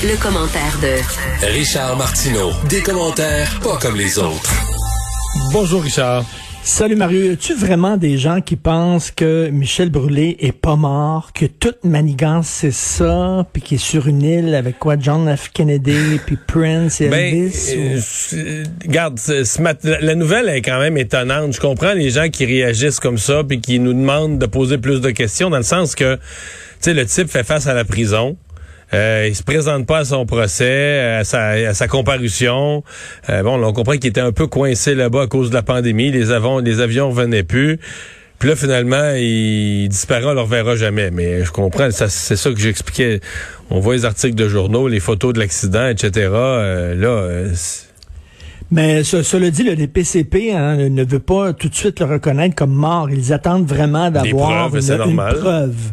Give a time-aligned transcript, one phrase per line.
[0.00, 2.50] Le commentaire de Richard Martineau.
[2.68, 4.50] Des commentaires pas comme les autres.
[5.52, 6.24] Bonjour Richard.
[6.64, 11.46] Salut Mario, as-tu vraiment des gens qui pensent que Michel Brûlé est pas mort, que
[11.46, 15.50] toute manigance c'est ça, puis qu'il est sur une île avec quoi John F.
[15.52, 17.74] Kennedy, puis Prince et Ben, Elvis?
[17.76, 21.52] euh, ou- euh, regarde, ce- ce mat- la- la nouvelle est quand même étonnante.
[21.54, 25.00] Je comprends les gens qui réagissent comme ça puis qui nous demandent de poser plus
[25.00, 26.20] de questions dans le sens que, tu
[26.80, 28.36] sais, le type fait face à la prison.
[28.94, 32.84] Euh, il se présente pas à son procès, à sa, à sa comparution.
[33.30, 35.62] Euh, bon, là, on comprend qu'il était un peu coincé là-bas à cause de la
[35.62, 36.10] pandémie.
[36.10, 37.78] Les, avions, les avions revenaient plus.
[38.38, 41.10] Puis là, finalement, il disparaît, on le reverra jamais.
[41.10, 43.20] Mais je comprends, c'est ça que j'expliquais.
[43.70, 46.10] On voit les articles de journaux, les photos de l'accident, etc.
[46.32, 47.48] Euh, là, euh,
[48.70, 52.54] Mais ce- cela dit, le DPCP hein, ne veut pas tout de suite le reconnaître
[52.56, 53.08] comme mort.
[53.10, 55.92] Ils attendent vraiment d'avoir une, une preuve.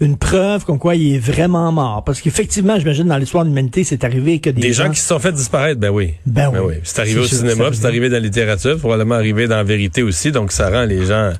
[0.00, 2.02] Une preuve comme quoi il est vraiment mort.
[2.04, 5.06] Parce qu'effectivement, j'imagine, dans l'histoire de l'humanité, c'est arrivé que des, Des gens qui se
[5.06, 6.14] sont fait disparaître, ben oui.
[6.26, 6.74] Ben oui.
[6.82, 9.56] C'est arrivé au sûr, cinéma, c'est puis c'est arrivé dans la littérature, probablement arrivé dans
[9.56, 11.32] la vérité aussi, donc ça rend les gens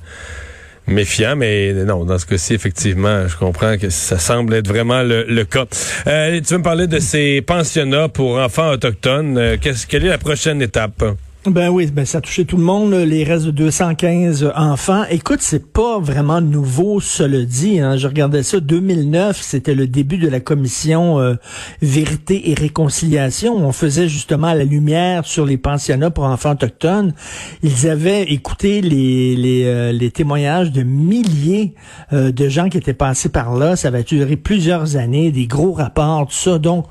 [0.87, 5.23] méfiants, mais non, dans ce cas-ci, effectivement, je comprends que ça semble être vraiment le,
[5.23, 5.65] le cas.
[6.07, 9.37] Euh, tu veux me parler de ces pensionnats pour enfants autochtones.
[9.37, 11.03] Euh, qu'est-ce, quelle est la prochaine étape?
[11.47, 15.05] Ben oui, ben ça a touché tout le monde, les restes de 215 enfants.
[15.09, 17.79] Écoute, c'est pas vraiment nouveau, cela dit.
[17.79, 17.97] Hein.
[17.97, 21.33] Je regardais ça, 2009, c'était le début de la commission euh,
[21.81, 23.55] Vérité et Réconciliation.
[23.55, 27.15] On faisait justement la lumière sur les pensionnats pour enfants autochtones.
[27.63, 31.73] Ils avaient écouté les, euh, témoignages de milliers
[32.13, 33.75] euh, de gens qui étaient passés par là.
[33.75, 36.59] Ça avait duré plusieurs années, des gros rapports, tout ça.
[36.59, 36.85] Donc,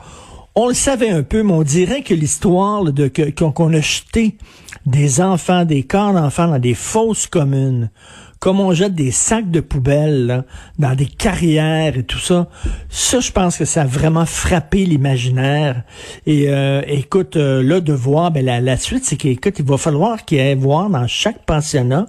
[0.61, 4.37] on le savait un peu, mais on dirait que l'histoire de qu'on a jeté
[4.85, 7.91] des enfants, des corps d'enfants dans des fosses communes,
[8.41, 10.45] comme on jette des sacs de poubelle
[10.79, 12.49] dans des carrières et tout ça,
[12.89, 15.83] ça, je pense que ça a vraiment frappé l'imaginaire.
[16.27, 19.77] Et euh, écoute, euh, là, de voir, ben, la, la suite, c'est qu'écoute, il va
[19.77, 22.07] falloir qu'il y ait voir dans chaque pensionnat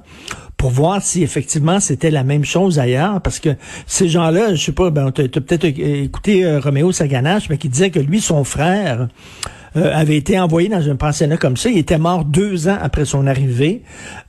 [0.61, 3.49] pour voir si effectivement c'était la même chose ailleurs, parce que
[3.87, 7.89] ces gens-là, je sais pas, ben, t'as peut-être écouté euh, Roméo Saganache, mais qui disait
[7.89, 9.07] que lui, son frère,
[9.75, 11.69] euh, avait été envoyé dans un pensionnat comme ça.
[11.69, 13.81] Il était mort deux ans après son arrivée,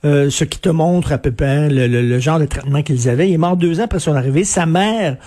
[0.05, 3.09] euh, ce qui te montre à peu près le, le- le genre de traitement qu'ils
[3.09, 3.29] avaient.
[3.29, 4.43] Il est mort deux ans après son arrivée.
[4.43, 5.17] Sa mère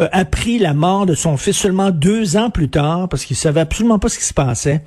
[0.00, 3.36] euh, a appris la mort de son fils seulement deux ans plus tard, parce qu'il
[3.36, 4.80] savait absolument pas ce qui se passait.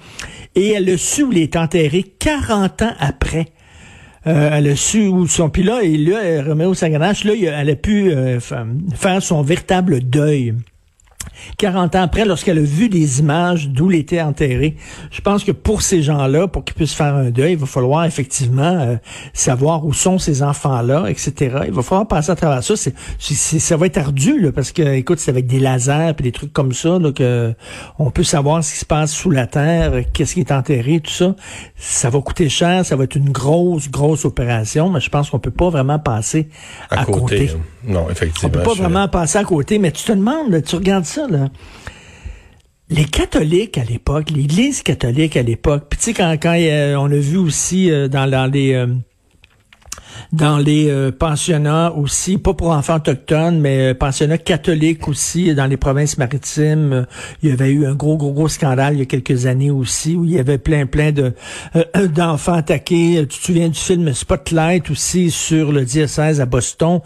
[0.55, 3.49] Et elle a su où il est enterré 40 ans après.
[4.27, 7.75] Euh, elle a su où son là et là euh, Roméo Saganache là elle a
[7.77, 10.53] pu euh, fa- faire son véritable deuil
[11.57, 14.75] 40 ans après, lorsqu'elle a vu des images d'où il était enterré,
[15.11, 18.05] je pense que pour ces gens-là, pour qu'ils puissent faire un deuil, il va falloir
[18.05, 18.95] effectivement euh,
[19.33, 21.59] savoir où sont ces enfants-là, etc.
[21.67, 22.75] Il va falloir passer à travers ça.
[22.75, 22.93] C'est,
[23.59, 26.53] ça va être ardu, là, parce que, écoute, c'est avec des lasers et des trucs
[26.53, 27.53] comme ça, là, que
[27.99, 31.11] on peut savoir ce qui se passe sous la terre, qu'est-ce qui est enterré, tout
[31.11, 31.35] ça.
[31.75, 35.39] Ça va coûter cher, ça va être une grosse, grosse opération, mais je pense qu'on
[35.39, 36.49] peut pas vraiment passer
[36.89, 37.19] à, À, côté.
[37.19, 37.49] côté.
[37.55, 37.59] hein.
[37.87, 38.49] Non, effectivement.
[38.49, 41.05] On peut pas je- vraiment passer à côté, mais tu te demandes, là, tu regardes
[41.05, 41.26] ça,
[42.89, 47.11] Les catholiques à l'époque, l'Église catholique à l'époque, puis tu sais, quand, quand euh, on
[47.11, 48.73] a vu aussi euh, dans, dans les...
[48.73, 48.87] euh,
[50.33, 55.65] dans les euh, pensionnats aussi, pas pour enfants autochtones, mais euh, pensionnats catholiques aussi, dans
[55.65, 56.93] les provinces maritimes.
[56.93, 57.03] Euh,
[57.41, 60.15] il y avait eu un gros, gros, gros scandale il y a quelques années aussi,
[60.15, 61.33] où il y avait plein, plein de
[61.75, 63.25] euh, d'enfants attaqués.
[63.29, 66.99] Tu te souviens du film Spotlight aussi sur le diocèse à Boston?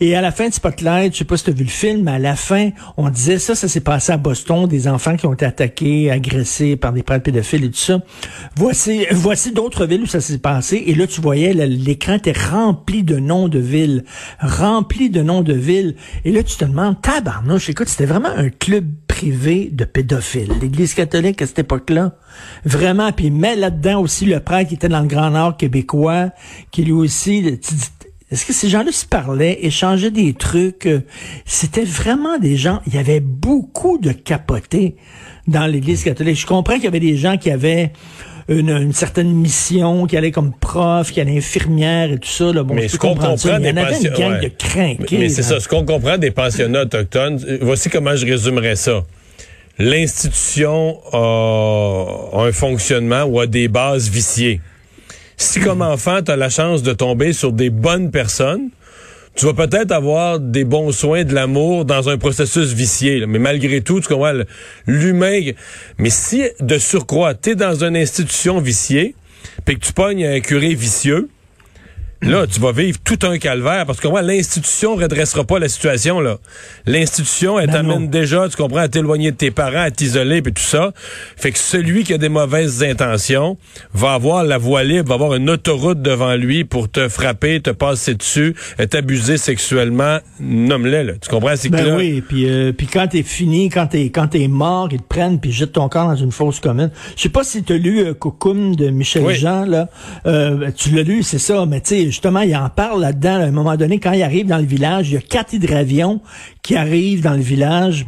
[0.00, 2.02] Et à la fin de Spotlight, je sais pas si tu as vu le film,
[2.04, 5.26] mais à la fin, on disait ça, ça s'est passé à Boston, des enfants qui
[5.26, 8.00] ont été attaqués, agressés par des prêtres pédophiles et tout ça.
[8.56, 10.82] Voici, voici d'autres villes où ça s'est passé.
[10.86, 14.04] Et là, tu voyais, l'écran était rempli de noms de villes,
[14.40, 15.96] rempli de noms de villes.
[16.24, 20.52] Et là, tu te demandes, tabarnouche, écoute, c'était vraiment un club privé de pédophiles.
[20.60, 22.16] L'Église catholique à cette époque-là,
[22.64, 23.12] vraiment.
[23.12, 26.30] Puis met là-dedans aussi le prêtre qui était dans le Grand Nord québécois,
[26.70, 27.58] qui lui aussi,
[28.30, 30.88] est-ce que ces gens-là se parlaient, échangeaient des trucs?
[31.44, 34.96] C'était vraiment des gens, il y avait beaucoup de capotés
[35.46, 36.38] dans l'Église catholique.
[36.38, 37.92] Je comprends qu'il y avait des gens qui avaient
[38.48, 42.52] une, une certaine mission, qui allaient comme prof, qui allaient infirmière et tout ça.
[42.52, 42.62] Là.
[42.62, 43.28] Bon, Mais ce qu'on ça.
[43.28, 44.40] comprend Il y en des avait une pensions- gang ouais.
[44.40, 45.06] de crinqués.
[45.12, 48.76] Mais, mais c'est ça, ce qu'on comprend des pensionnats autochtones, euh, voici comment je résumerais
[48.76, 49.02] ça.
[49.78, 54.60] l'institution a, un fonctionnement ou a des bases viciées.
[55.36, 58.70] Si comme enfant, tu as la chance de tomber sur des bonnes personnes,
[59.36, 63.24] tu vas peut-être avoir des bons soins, de l'amour dans un processus vicié.
[63.26, 64.32] Mais malgré tout, tu comprends,
[64.86, 65.52] l'humain...
[65.98, 69.14] Mais si, de surcroît, tu dans une institution viciée,
[69.64, 71.28] puis que tu pognes un curé vicieux,
[72.22, 76.18] Là, tu vas vivre tout un calvaire parce que moi, l'institution redressera pas la situation
[76.18, 76.38] là.
[76.86, 80.54] L'institution, elle ben t'amène déjà, tu comprends, à t'éloigner de tes parents, à t'isoler puis
[80.54, 80.92] tout ça.
[81.36, 83.58] Fait que celui qui a des mauvaises intentions
[83.92, 87.70] va avoir la voie libre, va avoir une autoroute devant lui pour te frapper, te
[87.70, 88.54] passer dessus,
[88.90, 90.18] t'abuser sexuellement.
[90.40, 91.12] Nomme-le, là.
[91.20, 91.54] Tu comprends?
[91.56, 95.00] C'est ben oui, puis euh, puis quand t'es fini, quand t'es quand t'es mort, ils
[95.00, 96.90] te prennent puis jettent ton corps dans une fosse commune.
[97.16, 98.14] Je sais pas si tu as lu euh,
[98.74, 99.88] de Michel Jean là.
[100.26, 103.36] Euh, tu l'as lu, c'est ça, mais tu sais justement, il en parle là-dedans.
[103.36, 106.20] À un moment donné, quand il arrive dans le village, il y a quatre hydravions
[106.62, 108.06] qui arrivent dans le village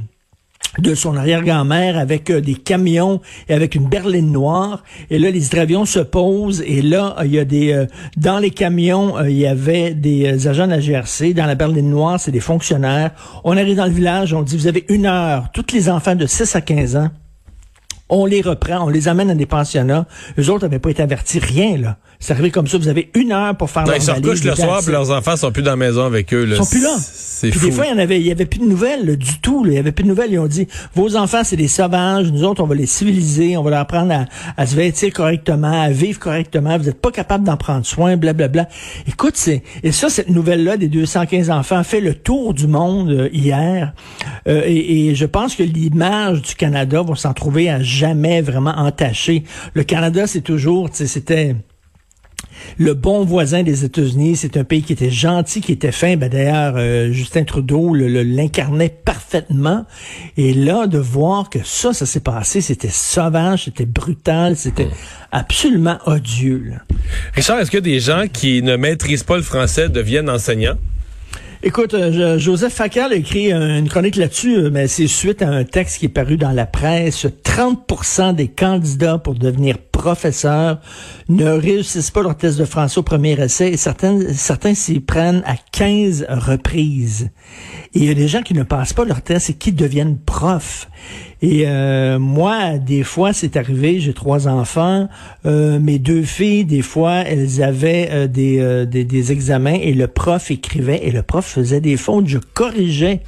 [0.78, 4.84] de son arrière-grand-mère avec euh, des camions et avec une berline noire.
[5.10, 7.72] Et là, les hydravions se posent et là, il y a des...
[7.72, 7.86] Euh,
[8.16, 11.34] dans les camions, euh, il y avait des agents de la GRC.
[11.34, 13.12] Dans la berline noire, c'est des fonctionnaires.
[13.44, 15.50] On arrive dans le village, on dit, vous avez une heure.
[15.52, 17.08] Tous les enfants de 6 à 15 ans
[18.08, 20.06] on les reprend, on les amène à des pensionnats.
[20.38, 21.98] Eux autres n'avaient pas été avertis, rien, là.
[22.20, 22.78] C'est arrivé comme ça.
[22.78, 25.36] Vous avez une heure pour faire non, Ils se recouchent le soir, puis leurs enfants
[25.36, 26.44] sont plus dans la maison avec eux.
[26.44, 26.56] Là.
[26.56, 26.96] Ils sont plus là.
[26.98, 29.38] C'est Puis des fois, il y en avait, il y avait plus de nouvelles du
[29.38, 29.64] tout.
[29.64, 30.32] Il y avait plus de nouvelles.
[30.32, 30.66] Ils ont dit,
[30.96, 32.32] vos enfants, c'est des sauvages.
[32.32, 33.56] Nous autres, on va les civiliser.
[33.56, 34.24] On va leur apprendre à,
[34.56, 36.76] à se vêtir correctement, à vivre correctement.
[36.76, 38.48] Vous n'êtes pas capable d'en prendre soin, blablabla.
[38.48, 38.74] Bla, bla.
[39.06, 43.28] Écoute, c'est et ça, cette nouvelle-là des 215 enfants fait le tour du monde euh,
[43.32, 43.92] hier.
[44.48, 48.74] Euh, et, et, je pense que l'image du Canada va s'en trouver à jamais vraiment
[48.76, 49.44] entachée.
[49.74, 51.56] Le Canada, c'est toujours, c'était
[52.78, 54.36] le bon voisin des États-Unis.
[54.36, 56.16] C'est un pays qui était gentil, qui était fin.
[56.16, 59.84] Ben, D'ailleurs, euh, Justin Trudeau l'incarnait parfaitement.
[60.36, 64.88] Et là, de voir que ça, ça s'est passé, c'était sauvage, c'était brutal, c'était
[65.32, 66.74] absolument odieux.
[67.34, 70.78] Richard, est-ce que des gens qui ne maîtrisent pas le français deviennent enseignants?
[71.64, 75.64] Écoute, euh, Joseph Facal a écrit une chronique là-dessus, euh, mais c'est suite à un
[75.64, 77.26] texte qui est paru dans la presse.
[77.26, 80.78] 30% des candidats pour devenir professeurs
[81.28, 85.42] ne réussissent pas leur test de français au premier essai et certains, certains s'y prennent
[85.44, 87.30] à 15 reprises.
[87.92, 90.16] Et il y a des gens qui ne passent pas leur test et qui deviennent
[90.16, 90.88] profs.
[91.40, 95.08] Et euh, moi, des fois, c'est arrivé, j'ai trois enfants.
[95.46, 100.08] Euh, mes deux filles, des fois, elles avaient euh, des, des, des, examens et le
[100.08, 102.26] prof écrivait et le prof faisait des fautes.
[102.26, 103.20] Je corrigeais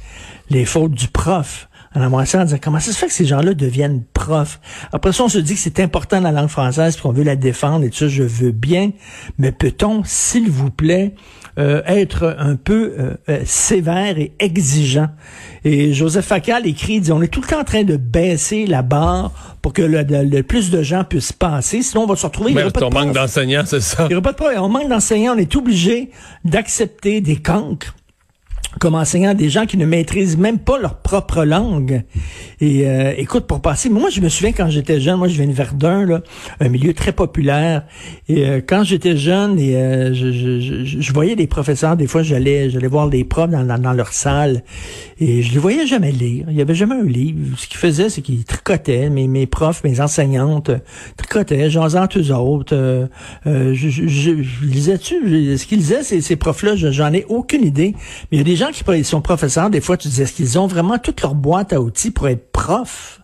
[0.49, 3.53] les fautes du prof en embrassant, en disant comment ça se fait que ces gens-là
[3.53, 4.59] deviennent profs?
[4.91, 7.85] Après ça, on se dit que c'est important la langue française, qu'on veut la défendre
[7.85, 8.91] et tout ça, je veux bien,
[9.37, 11.13] mais peut-on, s'il vous plaît,
[11.59, 15.09] euh, être un peu euh, euh, sévère et exigeant?
[15.63, 18.81] Et Joseph Facal écrit, dit, on est tout le temps en train de baisser la
[18.81, 21.83] barre pour que le, plus de gens puissent passer.
[21.83, 22.53] Sinon, on va se retrouver...
[22.53, 24.05] Mais on manque d'enseignants, c'est ça.
[24.05, 24.61] Il n'y aura pas de problème.
[24.61, 25.35] On manque d'enseignants.
[25.35, 26.09] On est obligé
[26.43, 27.93] d'accepter des cancres
[28.79, 32.03] comme enseignant des gens qui ne maîtrisent même pas leur propre langue.
[32.61, 35.47] Et euh, écoute, pour passer, moi je me souviens quand j'étais jeune, moi je viens
[35.47, 36.21] de Verdun, là,
[36.59, 37.83] un milieu très populaire.
[38.29, 42.23] Et euh, quand j'étais jeune, et euh, je, je, je, voyais des professeurs, des fois
[42.23, 44.63] j'allais j'allais voir des profs dans, dans, leur salle,
[45.19, 46.45] et je les voyais jamais lire.
[46.49, 47.39] Il y avait jamais un livre.
[47.57, 49.09] Ce qu'ils faisaient, c'est qu'ils tricotaient.
[49.09, 50.71] Mes, mes profs, mes enseignantes
[51.17, 53.09] tricotaient, j'en eux autres.
[53.45, 55.57] je, je, je, lisais-tu?
[55.57, 57.95] Ce qu'ils disaient, ces, ces profs-là, j'en ai aucune idée.
[58.31, 61.35] Mais gens qui sont professeurs, des fois, tu dis, est-ce qu'ils ont vraiment toute leur
[61.35, 63.21] boîte à outils pour être profs?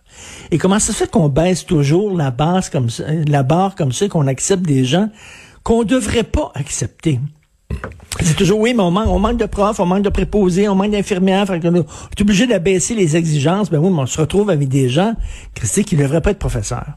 [0.50, 3.92] Et comment ça se fait qu'on baisse toujours la base comme ça, la barre comme
[3.92, 5.08] ça, qu'on accepte des gens
[5.62, 7.20] qu'on devrait pas accepter?
[8.20, 10.74] C'est toujours, oui, mais on manque, on manque de profs, on manque de préposés, on
[10.74, 11.46] manque d'infirmières.
[11.50, 13.70] On est obligé d'abaisser les exigences.
[13.70, 15.14] Ben oui, mais on se retrouve avec des gens,
[15.54, 16.94] Christy, qui ne devraient pas être professeurs.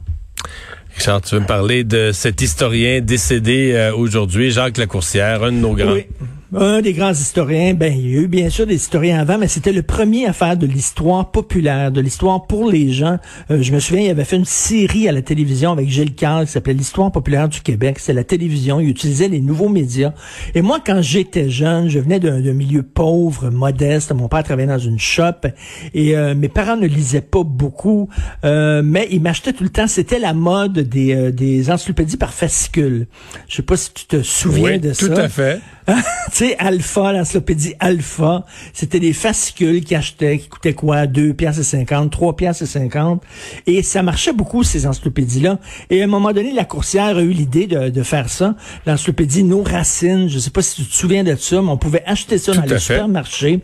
[0.96, 5.58] Richard, tu veux me parler de cet historien décédé euh, aujourd'hui, Jacques Lacourcière, un de
[5.58, 5.94] nos grands.
[5.94, 6.06] Oui.
[6.54, 9.48] Un des grands historiens, ben, il y a eu bien sûr des historiens avant, mais
[9.48, 13.20] c'était le premier à faire de l'histoire populaire, de l'histoire pour les gens.
[13.50, 16.48] Euh, je me souviens, il avait fait une série à la télévision avec Gilles Carle
[16.48, 18.00] qui s'appelait L'histoire populaire du Québec.
[18.00, 20.12] C'est la télévision, il utilisait les nouveaux médias.
[20.54, 24.12] Et moi, quand j'étais jeune, je venais d'un milieu pauvre, modeste.
[24.12, 25.48] Mon père travaillait dans une shop
[25.94, 28.10] et euh, mes parents ne lisaient pas beaucoup,
[28.44, 29.88] euh, mais ils m'achetaient tout le temps.
[29.88, 33.08] C'était la mode des, des encyclopédies par fascicule.
[33.48, 35.08] Je sais pas si tu te souviens de ça.
[35.08, 35.62] Tout à fait.
[36.32, 41.08] tu sais, Alpha, l'encyclopédie Alpha, c'était des fascicules qui achetaient, qui coûtaient quoi?
[41.08, 43.24] 2 piastres et 50, 3 piastres et 50.
[43.68, 45.60] Et ça marchait beaucoup, ces encyclopédies-là.
[45.90, 48.56] Et à un moment donné, la coursière a eu l'idée de, de, faire ça.
[48.86, 52.04] L'encyclopédie Nos Racines, je sais pas si tu te souviens de ça, mais on pouvait
[52.06, 53.62] acheter ça dans le supermarché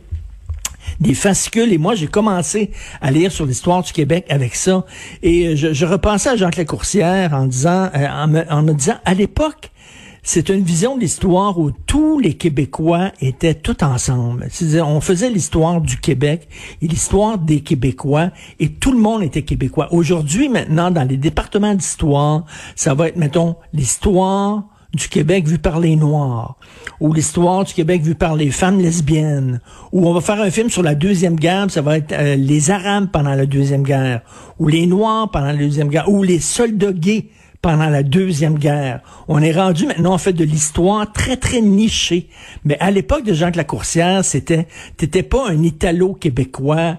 [0.99, 1.71] des fascicules.
[1.73, 4.85] Et moi, j'ai commencé à lire sur l'histoire du Québec avec ça.
[5.21, 9.13] Et je, je repensais à Jean-Claude Courcière en disant, en me, en me disant, à
[9.13, 9.71] l'époque,
[10.27, 14.49] c'est une vision de l'histoire où tous les Québécois étaient tout ensemble.
[14.85, 16.49] On faisait l'histoire du Québec
[16.81, 19.87] et l'histoire des Québécois et tout le monde était québécois.
[19.91, 22.43] Aujourd'hui, maintenant, dans les départements d'histoire,
[22.75, 26.57] ça va être, mettons, l'histoire du Québec vu par les Noirs,
[26.99, 29.61] ou l'histoire du Québec vue par les femmes lesbiennes,
[29.93, 32.69] ou on va faire un film sur la Deuxième Guerre, ça va être euh, les
[32.69, 34.21] Arabes pendant la Deuxième Guerre,
[34.59, 37.29] ou les Noirs pendant la Deuxième Guerre, ou les soldats gays
[37.67, 39.01] pendant la Deuxième Guerre.
[39.27, 42.29] On est rendu maintenant, en fait, de l'histoire très, très nichée.
[42.63, 46.95] Mais à l'époque de Jean de la Courcière, c'était, t'étais pas un Italo-Québécois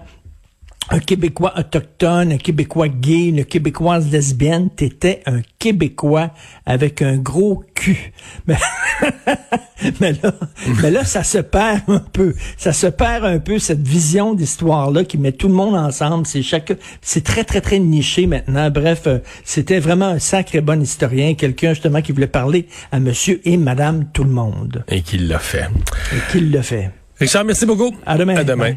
[0.91, 6.31] un Québécois autochtone, un Québécois gay, une Québécoise lesbienne, t'étais un Québécois
[6.65, 8.13] avec un gros cul.
[9.99, 10.33] mais, là,
[10.81, 12.33] mais là, ça se perd un peu.
[12.57, 16.25] Ça se perd un peu, cette vision d'histoire-là qui met tout le monde ensemble.
[16.25, 18.69] C'est chaque, c'est très, très, très niché maintenant.
[18.69, 23.41] Bref, euh, c'était vraiment un sacré bon historien, quelqu'un justement qui voulait parler à monsieur
[23.45, 24.83] et madame tout le monde.
[24.87, 25.67] Et qu'il l'a fait.
[26.13, 26.91] Et qu'il l'a fait.
[27.19, 27.93] Richard, merci beaucoup.
[28.05, 28.35] À demain.
[28.35, 28.75] À demain.